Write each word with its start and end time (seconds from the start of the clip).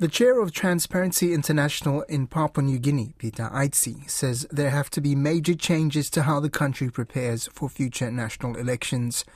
The 0.00 0.08
chair 0.08 0.40
of 0.40 0.50
Transparency 0.50 1.34
International 1.34 2.00
in 2.08 2.26
Papua 2.26 2.64
New 2.64 2.78
Guinea, 2.78 3.12
Peter 3.18 3.50
Aitsi, 3.52 4.08
says 4.08 4.46
there 4.50 4.70
have 4.70 4.88
to 4.88 5.00
be 5.02 5.14
major 5.14 5.52
changes 5.54 6.08
to 6.08 6.22
how 6.22 6.40
the 6.40 6.48
country 6.48 6.88
prepares 6.88 7.50
for 7.52 7.68
future 7.68 8.10
national 8.10 8.56
elections. 8.56 9.26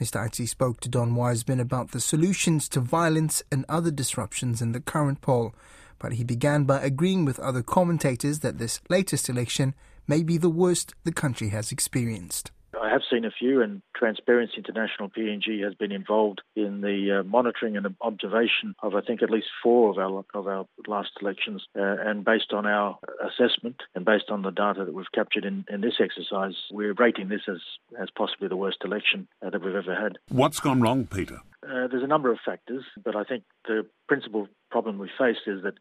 Mr. 0.00 0.26
Aitsi 0.26 0.48
spoke 0.48 0.80
to 0.80 0.88
Don 0.88 1.14
Wiseman 1.14 1.60
about 1.60 1.90
the 1.90 2.00
solutions 2.00 2.70
to 2.70 2.80
violence 2.80 3.42
and 3.52 3.66
other 3.68 3.90
disruptions 3.90 4.62
in 4.62 4.72
the 4.72 4.80
current 4.80 5.20
poll, 5.20 5.54
but 5.98 6.14
he 6.14 6.24
began 6.24 6.64
by 6.64 6.80
agreeing 6.80 7.26
with 7.26 7.38
other 7.40 7.62
commentators 7.62 8.38
that 8.38 8.56
this 8.56 8.80
latest 8.88 9.28
election 9.28 9.74
may 10.08 10.22
be 10.22 10.38
the 10.38 10.48
worst 10.48 10.94
the 11.04 11.12
country 11.12 11.50
has 11.50 11.70
experienced. 11.70 12.50
I 12.80 12.90
have 12.90 13.02
seen 13.10 13.24
a 13.24 13.30
few, 13.30 13.62
and 13.62 13.82
Transparency 13.96 14.54
International 14.58 15.08
PNG 15.08 15.62
has 15.64 15.74
been 15.74 15.92
involved 15.92 16.42
in 16.56 16.80
the 16.80 17.20
uh, 17.20 17.22
monitoring 17.24 17.76
and 17.76 17.86
observation 18.00 18.74
of, 18.82 18.94
I 18.94 19.00
think, 19.00 19.22
at 19.22 19.30
least 19.30 19.46
four 19.62 19.90
of 19.90 19.98
our 19.98 20.24
of 20.34 20.46
our 20.46 20.66
last 20.86 21.10
elections. 21.20 21.64
Uh, 21.76 21.96
and 22.04 22.24
based 22.24 22.52
on 22.52 22.66
our 22.66 22.98
assessment 23.24 23.82
and 23.94 24.04
based 24.04 24.30
on 24.30 24.42
the 24.42 24.50
data 24.50 24.84
that 24.84 24.94
we've 24.94 25.12
captured 25.14 25.44
in, 25.44 25.64
in 25.68 25.80
this 25.80 25.94
exercise, 26.00 26.54
we're 26.70 26.94
rating 26.94 27.28
this 27.28 27.42
as 27.48 27.60
as 28.00 28.08
possibly 28.10 28.48
the 28.48 28.56
worst 28.56 28.78
election 28.84 29.28
uh, 29.44 29.50
that 29.50 29.62
we've 29.64 29.74
ever 29.74 29.94
had. 29.94 30.18
What's 30.28 30.60
gone 30.60 30.80
wrong, 30.80 31.06
Peter? 31.06 31.40
Uh, 31.62 31.86
there's 31.88 32.02
a 32.02 32.08
number 32.08 32.30
of 32.30 32.38
factors, 32.44 32.84
but 33.02 33.16
I 33.16 33.24
think 33.24 33.44
the 33.66 33.86
principal 34.06 34.48
problem 34.70 34.98
we 34.98 35.10
face 35.18 35.38
is 35.46 35.62
that 35.62 35.74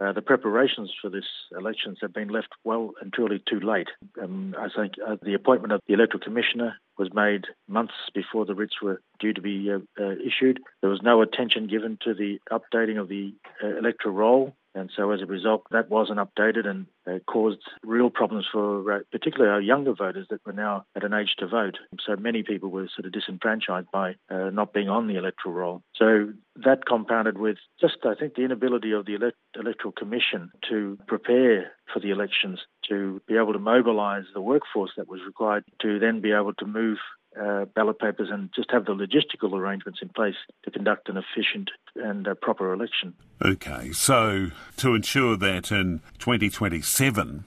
uh, 0.00 0.12
the 0.12 0.22
preparations 0.22 0.92
for 1.00 1.10
this 1.10 1.24
elections 1.58 1.98
have 2.00 2.12
been 2.12 2.28
left 2.28 2.48
well 2.64 2.92
and 3.00 3.12
truly 3.12 3.42
too 3.48 3.60
late. 3.60 3.88
Um, 4.22 4.54
I 4.58 4.68
think 4.74 4.94
uh, 5.06 5.16
the 5.22 5.34
appointment 5.34 5.72
of 5.72 5.80
the 5.86 5.94
electoral 5.94 6.22
commissioner 6.22 6.76
was 6.98 7.12
made 7.12 7.46
months 7.68 7.94
before 8.14 8.44
the 8.44 8.54
writs 8.54 8.80
were 8.82 9.00
due 9.20 9.32
to 9.32 9.40
be 9.40 9.70
uh, 9.70 9.78
uh 10.02 10.12
issued. 10.24 10.60
There 10.80 10.90
was 10.90 11.02
no 11.02 11.22
attention 11.22 11.66
given 11.66 11.98
to 12.02 12.14
the 12.14 12.38
updating 12.50 13.00
of 13.00 13.08
the 13.08 13.32
uh, 13.62 13.76
electoral 13.78 14.14
roll 14.14 14.56
and 14.78 14.90
so 14.94 15.10
as 15.10 15.20
a 15.20 15.26
result, 15.26 15.64
that 15.70 15.90
wasn't 15.90 16.18
updated 16.18 16.66
and 16.66 16.86
uh, 17.06 17.18
caused 17.26 17.62
real 17.82 18.10
problems 18.10 18.46
for 18.50 18.92
uh, 18.92 18.98
particularly 19.10 19.50
our 19.52 19.60
younger 19.60 19.92
voters 19.92 20.26
that 20.30 20.44
were 20.46 20.52
now 20.52 20.84
at 20.94 21.04
an 21.04 21.12
age 21.12 21.34
to 21.38 21.46
vote. 21.46 21.76
So 22.04 22.16
many 22.16 22.42
people 22.42 22.70
were 22.70 22.88
sort 22.94 23.06
of 23.06 23.12
disenfranchised 23.12 23.90
by 23.92 24.14
uh, 24.30 24.50
not 24.50 24.72
being 24.72 24.88
on 24.88 25.06
the 25.08 25.16
electoral 25.16 25.54
roll. 25.54 25.82
So 25.96 26.32
that 26.64 26.86
compounded 26.86 27.38
with 27.38 27.58
just, 27.80 27.96
I 28.04 28.14
think, 28.14 28.34
the 28.34 28.44
inability 28.44 28.92
of 28.92 29.06
the 29.06 29.14
elect- 29.14 29.36
Electoral 29.58 29.92
Commission 29.92 30.50
to 30.68 30.98
prepare 31.06 31.72
for 31.92 32.00
the 32.00 32.10
elections, 32.10 32.60
to 32.88 33.20
be 33.26 33.36
able 33.36 33.52
to 33.52 33.58
mobilise 33.58 34.24
the 34.34 34.40
workforce 34.40 34.92
that 34.96 35.08
was 35.08 35.20
required 35.26 35.64
to 35.82 35.98
then 35.98 36.20
be 36.20 36.32
able 36.32 36.54
to 36.54 36.66
move 36.66 36.98
uh, 37.40 37.64
ballot 37.66 37.98
papers 37.98 38.28
and 38.30 38.50
just 38.54 38.70
have 38.70 38.86
the 38.86 38.92
logistical 38.92 39.52
arrangements 39.52 40.00
in 40.02 40.08
place 40.08 40.34
to 40.64 40.70
conduct 40.70 41.08
an 41.08 41.16
efficient 41.16 41.70
and 41.96 42.26
uh, 42.26 42.34
proper 42.34 42.72
election. 42.72 43.14
Okay, 43.44 43.92
so 43.92 44.50
to 44.78 44.94
ensure 44.94 45.36
that 45.36 45.70
in 45.70 46.00
2027 46.18 47.44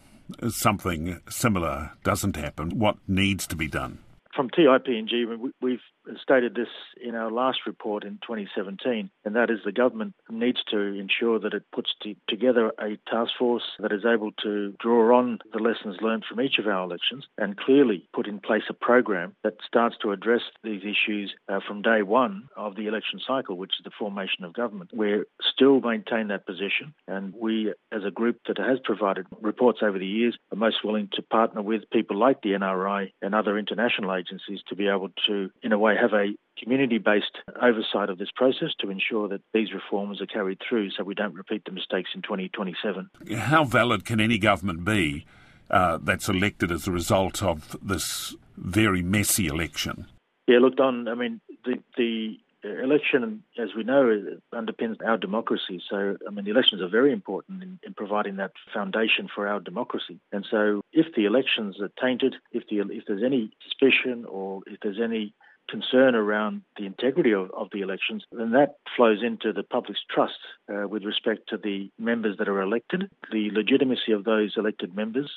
something 0.50 1.20
similar 1.30 1.92
doesn't 2.04 2.36
happen, 2.36 2.80
what 2.80 2.98
needs 3.08 3.48
to 3.48 3.56
be 3.56 3.68
done? 3.68 4.00
From 4.36 4.50
TIPNG, 4.50 5.52
we've 5.62 5.82
stated 6.22 6.56
this 6.56 6.70
in 7.02 7.16
our 7.16 7.30
last 7.30 7.60
report 7.66 8.04
in 8.04 8.14
2017, 8.22 9.10
and 9.26 9.36
that 9.36 9.50
is 9.50 9.60
the 9.66 9.74
government 9.74 10.16
needs 10.30 10.64
to 10.72 10.78
ensure 10.78 11.38
that 11.40 11.54
it 11.54 11.64
puts 11.74 11.94
together 12.30 12.72
a 12.80 12.98
task 13.10 13.32
force 13.38 13.64
that 13.80 13.92
is 13.92 14.06
able 14.06 14.32
to 14.44 14.74
draw 14.80 15.18
on 15.18 15.40
the 15.52 15.60
lessons 15.60 15.98
learned 16.02 16.24
from 16.28 16.40
each 16.40 16.58
of 16.60 16.68
our 16.68 16.84
elections 16.84 17.26
and 17.38 17.58
clearly 17.58 18.08
put 18.14 18.26
in 18.26 18.40
place 18.40 18.64
a 18.70 18.74
program 18.74 19.36
that 19.44 19.56
starts 19.66 19.96
to 20.02 20.12
address 20.12 20.42
these 20.64 20.82
issues 20.82 21.34
uh, 21.50 21.60
from 21.68 21.82
day 21.82 22.02
one 22.02 22.48
of 22.56 22.76
the 22.76 22.88
election 22.88 23.20
cycle, 23.26 23.58
which 23.58 23.74
is 23.80 23.84
the 23.84 23.92
formation 24.00 24.46
of 24.46 24.54
government. 24.54 24.92
We 24.94 25.24
still 25.42 25.82
maintain 25.82 26.30
that 26.30 26.46
position, 26.46 26.94
and 27.08 27.34
we, 27.38 27.74
as 27.92 28.04
a 28.06 28.12
group 28.12 28.40
that 28.48 28.58
has 28.58 28.80
provided 28.84 29.28
reports 29.42 29.80
over 29.82 30.00
the 30.00 30.08
years, 30.08 30.38
are 30.52 30.58
most 30.58 30.86
willing 30.86 31.10
to 31.14 31.22
partner 31.22 31.62
with 31.62 31.90
people 31.92 32.18
like 32.18 32.42
the 32.42 32.52
NRI 32.52 33.12
and 33.22 33.36
other 33.36 33.58
international 33.58 34.12
agencies 34.22 34.60
to 34.70 34.76
be 34.76 34.88
able 34.88 35.10
to, 35.28 35.50
in 35.64 35.72
a 35.72 35.78
way, 35.78 35.96
have 36.00 36.14
a 36.14 36.34
community 36.62 36.98
based 36.98 37.38
oversight 37.62 38.10
of 38.10 38.18
this 38.18 38.30
process 38.36 38.70
to 38.80 38.90
ensure 38.90 39.28
that 39.28 39.42
these 39.54 39.70
reforms 39.74 40.22
are 40.22 40.28
carried 40.28 40.60
through 40.68 40.90
so 40.92 41.04
we 41.04 41.16
don't 41.16 41.34
repeat 41.34 41.66
the 41.66 41.72
mistakes 41.72 42.10
in 42.16 42.22
2027. 42.22 43.10
How 43.38 43.64
valid 43.64 44.06
can 44.06 44.20
any 44.20 44.38
government 44.38 44.86
be 44.86 45.26
uh, 45.70 45.98
that's 46.02 46.30
elected 46.30 46.72
as 46.72 46.88
a 46.88 46.92
result 46.92 47.42
of 47.42 47.76
this 47.82 48.36
very 48.58 49.02
messy 49.02 49.48
election? 49.48 50.08
Yeah, 50.48 50.60
look, 50.60 50.76
Don, 50.76 51.08
I 51.08 51.16
mean, 51.16 51.42
the, 51.66 51.78
the 51.98 52.38
election, 52.64 53.44
as 53.58 53.70
we 53.76 53.84
know, 53.84 54.38
underpins 54.54 54.98
our 55.06 55.18
democracy. 55.18 55.82
So, 55.90 56.18
I 56.28 56.32
mean, 56.32 56.46
the 56.46 56.52
elections 56.52 56.82
are 56.82 56.88
very 56.88 57.12
important 57.12 57.64
in, 57.64 57.80
in, 57.84 57.94
providing 57.94 58.38
that 58.38 58.52
foundation 58.74 59.28
for 59.34 59.48
our 59.48 59.60
democracy. 59.60 60.20
And 60.32 60.46
so, 60.50 60.82
if 60.94 61.08
the 61.16 61.26
elections 61.26 61.80
are 61.82 61.92
tainted, 62.02 62.36
if 62.52 62.68
the 62.70 62.80
if 62.80 63.06
there's 63.08 63.24
any 63.24 63.52
suspicion 63.64 64.26
or 64.26 64.62
if 64.68 64.80
there's 64.82 65.00
any 65.02 65.34
concern 65.70 66.16
around 66.16 66.62
the 66.78 66.86
integrity 66.86 67.32
of, 67.32 67.50
of 67.52 67.70
the 67.72 67.82
elections, 67.82 68.24
then 68.32 68.52
that 68.52 68.76
flows 68.96 69.24
into 69.24 69.54
the 69.54 69.64
public's 69.64 70.02
trust 70.10 70.40
uh, 70.70 70.88
with 70.88 71.04
respect 71.04 71.48
to 71.50 71.58
the 71.58 71.90
members 71.98 72.38
that 72.38 72.50
are 72.50 72.62
elected, 72.62 73.10
the 73.32 73.50
legitimacy 73.52 74.12
of 74.12 74.24
those 74.26 74.54
elected 74.58 74.96
members, 74.96 75.32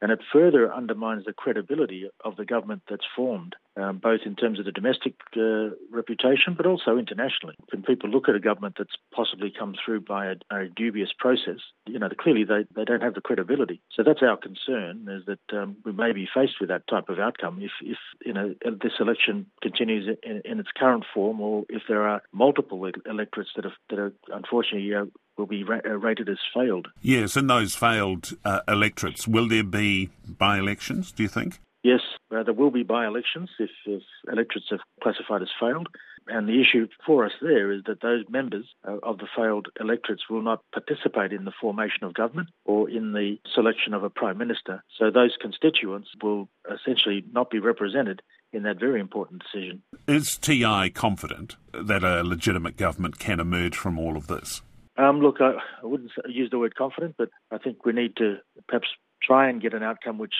and 0.00 0.10
it 0.10 0.20
further 0.32 0.72
undermines 0.72 1.24
the 1.24 1.32
credibility 1.32 2.08
of 2.24 2.36
the 2.36 2.44
government 2.44 2.82
that's 2.88 3.04
formed, 3.14 3.54
um, 3.76 3.98
both 3.98 4.20
in 4.24 4.34
terms 4.34 4.58
of 4.58 4.64
the 4.64 4.72
domestic 4.72 5.14
uh, 5.36 5.70
reputation, 5.90 6.54
but 6.56 6.66
also 6.66 6.96
internationally. 6.96 7.56
When 7.72 7.82
people 7.82 8.08
look 8.08 8.28
at 8.28 8.34
a 8.34 8.40
government 8.40 8.76
that's 8.78 8.96
possibly 9.14 9.52
come 9.56 9.74
through 9.82 10.02
by 10.02 10.26
a, 10.26 10.36
a 10.50 10.68
dubious 10.68 11.10
process, 11.18 11.60
you 11.86 11.98
know, 11.98 12.08
clearly 12.18 12.44
they, 12.44 12.64
they 12.74 12.84
don't 12.84 13.02
have 13.02 13.14
the 13.14 13.20
credibility. 13.20 13.80
So 13.94 14.02
that's 14.02 14.22
our 14.22 14.36
concern, 14.36 15.06
is 15.08 15.26
that 15.26 15.56
um, 15.56 15.76
we 15.84 15.92
may 15.92 16.12
be 16.12 16.28
faced 16.32 16.60
with 16.60 16.68
that 16.70 16.86
type 16.88 17.08
of 17.08 17.18
outcome 17.18 17.60
if, 17.60 17.72
if 17.82 17.98
you 18.24 18.32
know, 18.32 18.54
this 18.64 18.92
election 19.00 19.46
continues 19.62 20.16
in, 20.22 20.42
in 20.44 20.60
its 20.60 20.70
current 20.76 21.04
form, 21.12 21.40
or 21.40 21.64
if 21.68 21.82
there 21.88 22.06
are 22.08 22.22
multiple 22.32 22.90
electorates 23.06 23.50
that, 23.56 23.64
have, 23.64 23.74
that 23.90 23.98
are 23.98 24.12
unfortunately 24.32 24.94
uh, 24.94 25.04
will 25.40 25.46
be 25.46 25.64
ra- 25.64 25.80
uh, 25.84 25.96
rated 25.96 26.28
as 26.28 26.38
failed. 26.54 26.88
Yes, 27.00 27.36
in 27.36 27.46
those 27.46 27.74
failed 27.74 28.32
uh, 28.44 28.60
electorates, 28.68 29.26
will 29.26 29.48
there 29.48 29.64
be 29.64 30.10
by 30.28 30.58
elections, 30.58 31.10
do 31.12 31.22
you 31.22 31.28
think? 31.28 31.58
Yes, 31.82 32.00
uh, 32.30 32.42
there 32.42 32.52
will 32.52 32.70
be 32.70 32.82
by 32.82 33.06
elections 33.06 33.48
if, 33.58 33.70
if, 33.86 34.02
electorates 34.30 34.70
are 34.70 34.78
classified 35.02 35.40
as 35.40 35.48
failed. 35.58 35.88
And 36.28 36.46
the 36.46 36.60
issue 36.60 36.86
for 37.06 37.24
us 37.24 37.32
there 37.40 37.72
is 37.72 37.82
that 37.86 38.02
those 38.02 38.24
members 38.28 38.66
uh, 38.86 38.98
of 39.02 39.18
the 39.18 39.26
failed 39.34 39.68
electorates 39.80 40.28
will 40.28 40.42
not 40.42 40.62
participate 40.72 41.32
in 41.32 41.46
the 41.46 41.52
formation 41.58 42.04
of 42.04 42.12
government 42.12 42.50
or 42.66 42.90
in 42.90 43.12
the 43.12 43.38
selection 43.54 43.94
of 43.94 44.04
a 44.04 44.10
prime 44.10 44.36
minister. 44.36 44.84
So 44.98 45.10
those 45.10 45.36
constituents 45.40 46.08
will 46.22 46.48
essentially 46.70 47.24
not 47.32 47.50
be 47.50 47.58
represented 47.58 48.20
in 48.52 48.64
that 48.64 48.78
very 48.78 49.00
important 49.00 49.42
decision. 49.42 49.82
Is 50.06 50.36
TI 50.36 50.90
confident 50.90 51.56
that 51.72 52.04
a 52.04 52.22
legitimate 52.22 52.76
government 52.76 53.18
can 53.18 53.40
emerge 53.40 53.76
from 53.76 53.98
all 53.98 54.16
of 54.16 54.26
this? 54.26 54.60
Um, 55.00 55.20
look, 55.20 55.36
I, 55.40 55.52
I 55.82 55.86
wouldn't 55.86 56.12
use 56.28 56.50
the 56.50 56.58
word 56.58 56.74
confident, 56.74 57.14
but 57.16 57.30
I 57.50 57.56
think 57.56 57.86
we 57.86 57.92
need 57.92 58.16
to 58.16 58.36
perhaps 58.68 58.88
try 59.22 59.48
and 59.48 59.60
get 59.60 59.72
an 59.72 59.82
outcome 59.82 60.18
which 60.18 60.34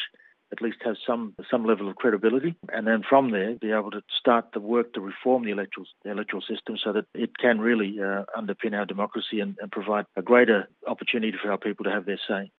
at 0.53 0.61
least 0.61 0.79
has 0.85 0.97
some 1.07 1.35
some 1.51 1.65
level 1.65 1.89
of 1.89 1.97
credibility, 1.97 2.57
and 2.73 2.87
then 2.87 3.03
from 3.09 3.31
there 3.31 3.55
be 3.55 3.71
able 3.71 3.91
to 3.93 4.03
start 4.19 4.47
the 4.53 4.61
work 4.61 4.93
to 4.93 5.01
reform 5.01 5.45
the 5.45 5.53
electoral 5.53 5.87
the 6.05 6.11
electoral 6.11 6.43
system 6.43 6.77
so 6.77 6.93
that 6.93 7.07
it 7.15 7.39
can 7.39 7.61
really 7.61 7.99
uh, 8.01 8.25
underpin 8.37 8.75
our 8.75 8.85
democracy 8.85 9.41
and, 9.41 9.57
and 9.63 9.71
provide 9.71 10.05
a 10.17 10.23
greater 10.23 10.69
opportunity 10.87 11.39
for 11.41 11.51
our 11.51 11.59
people 11.59 11.85
to 11.85 11.91
have 11.91 12.05
their 12.05 12.21
say. 12.29 12.51